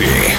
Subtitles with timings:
[0.00, 0.29] Пловцы.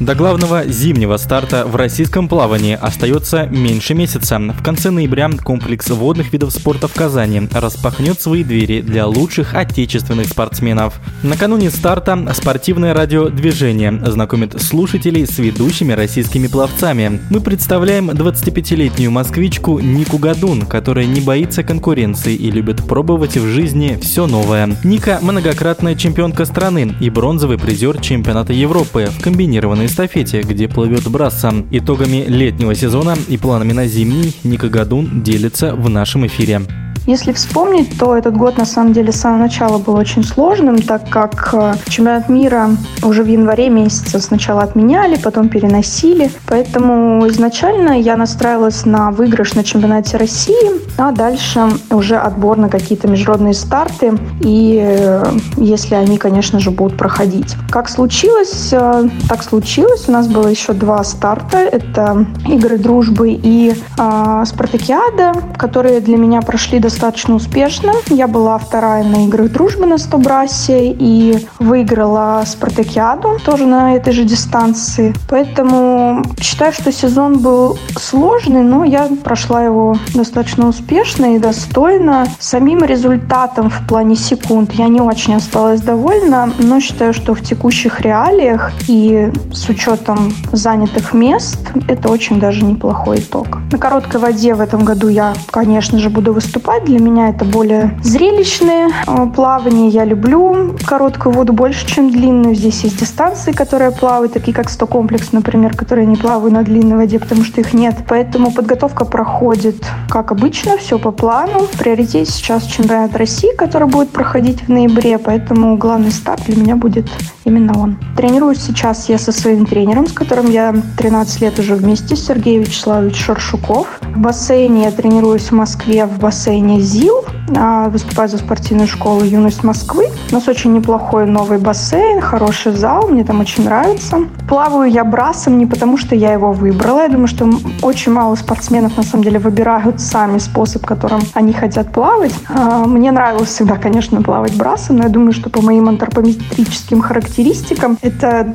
[0.00, 4.38] До главного зимнего старта в российском плавании остается меньше месяца.
[4.38, 10.28] В конце ноября комплекс водных видов спорта в Казани распахнет свои двери для лучших отечественных
[10.28, 11.00] спортсменов.
[11.24, 17.20] Накануне старта спортивное радиодвижение знакомит слушателей с ведущими российскими пловцами.
[17.28, 23.98] Мы представляем 25-летнюю москвичку Нику Гадун, которая не боится конкуренции и любит пробовать в жизни
[24.00, 24.76] все новое.
[24.84, 31.52] Ника– многократная чемпионка страны и бронзовый призер чемпионата Европы в комбинированной эстафете, где плывет брасса.
[31.70, 36.60] Итогами летнего сезона и планами на зимний Ника Гадун делится в нашем эфире.
[37.08, 41.08] Если вспомнить, то этот год на самом деле с самого начала был очень сложным, так
[41.08, 42.68] как э, чемпионат мира
[43.02, 46.30] уже в январе месяце сначала отменяли, потом переносили.
[46.46, 53.08] Поэтому изначально я настраивалась на выигрыш на чемпионате России, а дальше уже отбор на какие-то
[53.08, 54.12] международные старты,
[54.42, 55.24] и э,
[55.56, 57.56] если они, конечно же, будут проходить.
[57.70, 60.06] Как случилось, э, так случилось.
[60.08, 61.56] У нас было еще два старта.
[61.56, 67.92] Это игры дружбы и э, спартакиада, которые для меня прошли достаточно достаточно успешно.
[68.08, 74.12] Я была вторая на играх дружбы на 100 брасе и выиграла спартакиаду тоже на этой
[74.12, 75.14] же дистанции.
[75.28, 82.26] Поэтому считаю, что сезон был сложный, но я прошла его достаточно успешно и достойно.
[82.40, 88.00] Самим результатом в плане секунд я не очень осталась довольна, но считаю, что в текущих
[88.00, 93.58] реалиях и с учетом занятых мест это очень даже неплохой итог.
[93.70, 97.98] На короткой воде в этом году я, конечно же, буду выступать для меня это более
[98.02, 99.88] зрелищные э, плавания.
[99.88, 102.54] Я люблю короткую воду больше, чем длинную.
[102.54, 106.96] Здесь есть дистанции, которые плавают, такие как 100 комплекс, например, которые не плаваю на длинной
[106.96, 107.96] воде, потому что их нет.
[108.08, 109.76] Поэтому подготовка проходит
[110.08, 111.60] как обычно, все по плану.
[111.60, 116.76] В приоритете сейчас чемпионат России, который будет проходить в ноябре, поэтому главный старт для меня
[116.76, 117.06] будет
[117.44, 117.98] именно он.
[118.16, 123.16] Тренируюсь сейчас я со своим тренером, с которым я 13 лет уже вместе, Сергей Вячеславович
[123.16, 124.00] Шаршуков.
[124.02, 127.24] В бассейне я тренируюсь в Москве в бассейне ЗИЛ,
[127.56, 130.08] а, выступаю за спортивную школу «Юность Москвы».
[130.30, 134.18] У нас очень неплохой новый бассейн, хороший зал, мне там очень нравится.
[134.48, 137.02] Плаваю я брасом не потому, что я его выбрала.
[137.02, 137.48] Я думаю, что
[137.82, 142.34] очень мало спортсменов на самом деле выбирают сами способ, которым они хотят плавать.
[142.48, 147.98] А, мне нравилось всегда, конечно, плавать брасом, но я думаю, что по моим антропометрическим характеристикам
[148.02, 148.54] это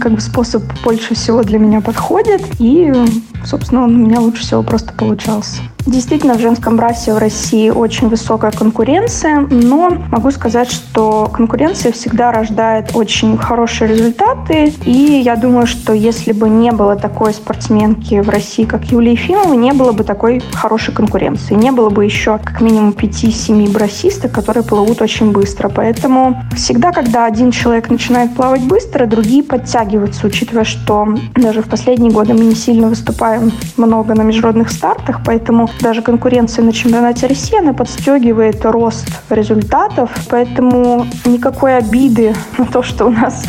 [0.00, 2.42] как бы способ больше всего для меня подходит.
[2.58, 2.92] И,
[3.44, 5.62] собственно, он у меня лучше всего просто получался.
[5.86, 12.30] Действительно, в женском брасе в России очень высокая конкуренция, но могу сказать, что конкуренция всегда
[12.30, 18.28] рождает очень хорошие результаты, и я думаю, что если бы не было такой спортсменки в
[18.28, 22.60] России, как Юлия Ефимова, не было бы такой хорошей конкуренции, не было бы еще как
[22.60, 25.68] минимум 5-7 брасисток, которые плывут очень быстро.
[25.68, 32.12] Поэтому всегда, когда один человек начинает плавать быстро, другие подтягиваются, учитывая, что даже в последние
[32.12, 37.58] годы мы не сильно выступаем много на международных стартах, поэтому даже конкуренция на чемпионате России,
[37.58, 43.44] она подстегивает рост результатов, поэтому никакой обиды на то, что у нас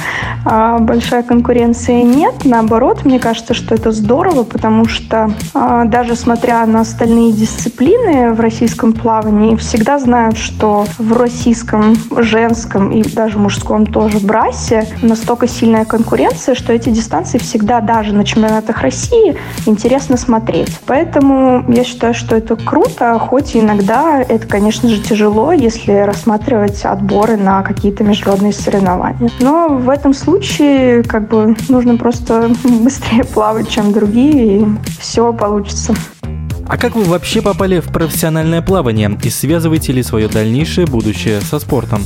[0.46, 2.34] а, большая конкуренция нет.
[2.44, 8.40] Наоборот, мне кажется, что это здорово, потому что а, даже смотря на остальные дисциплины в
[8.40, 15.86] российском плавании, всегда знают, что в российском женском и даже мужском тоже брасе настолько сильная
[15.86, 20.80] конкуренция, что эти дистанции всегда даже на чемпионатах России интересно смотреть.
[20.86, 27.38] Поэтому я считаю, что это круто, хоть иногда это, конечно же, тяжело, если рассматривать отборы
[27.38, 29.30] на какие-то международные соревнования.
[29.40, 34.68] Но в этом случае как бы нужно просто быстрее плавать, чем другие, и
[35.00, 35.94] все получится.
[36.68, 41.60] А как вы вообще попали в профессиональное плавание и связываете ли свое дальнейшее будущее со
[41.60, 42.04] спортом?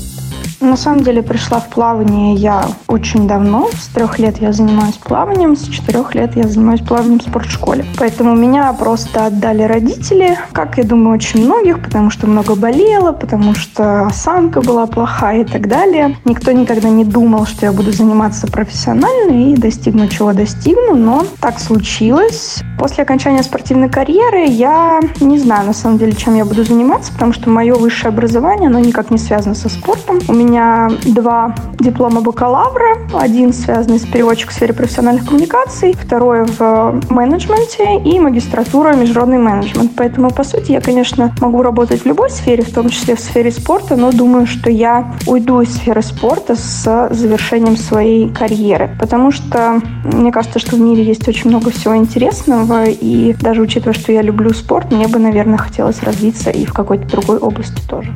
[0.59, 3.69] На самом деле пришла в плавание я очень давно.
[3.79, 7.85] С трех лет я занимаюсь плаванием, с четырех лет я занимаюсь плаванием в спортшколе.
[7.97, 13.54] Поэтому меня просто отдали родители, как я думаю, очень многих, потому что много болела, потому
[13.54, 16.18] что осанка была плохая и так далее.
[16.25, 21.60] Никто никогда не думал, что я буду заниматься профессионально и достигну чего достигну, но так
[21.60, 22.63] случилось.
[22.80, 27.33] После окончания спортивной карьеры я не знаю, на самом деле, чем я буду заниматься, потому
[27.33, 30.19] что мое высшее образование, оно никак не связано со спортом.
[30.27, 32.97] У меня меня два диплома бакалавра.
[33.13, 39.91] Один связанный с переводчиком в сфере профессиональных коммуникаций, второй в менеджменте и магистратура международный менеджмент.
[39.95, 43.51] Поэтому, по сути, я, конечно, могу работать в любой сфере, в том числе в сфере
[43.51, 48.95] спорта, но думаю, что я уйду из сферы спорта с завершением своей карьеры.
[49.00, 53.93] Потому что мне кажется, что в мире есть очень много всего интересного, и даже учитывая,
[53.93, 58.13] что я люблю спорт, мне бы, наверное, хотелось развиться и в какой-то другой области тоже.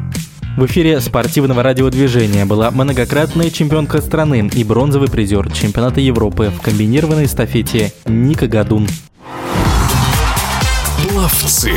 [0.57, 7.25] В эфире спортивного радиодвижения была многократная чемпионка страны и бронзовый призер чемпионата Европы в комбинированной
[7.25, 8.88] эстафете Ника Гадун.
[11.09, 11.71] Пловцы.